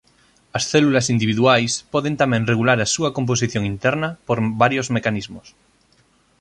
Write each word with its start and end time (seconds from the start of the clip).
As 0.57 0.63
células 0.73 1.05
individuais 1.15 1.71
poden 1.93 2.13
tamén 2.21 2.47
regular 2.51 2.79
a 2.81 2.91
súa 2.95 3.13
composición 3.17 3.63
interna 3.73 4.09
por 4.27 4.37
varios 4.63 4.87
mecanismos. 4.95 5.47